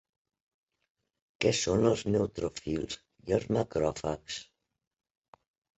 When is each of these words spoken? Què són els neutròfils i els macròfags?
Què 1.45 1.51
són 1.59 1.85
els 1.91 2.03
neutròfils 2.15 2.99
i 3.29 3.39
els 3.41 3.49
macròfags? 3.59 4.45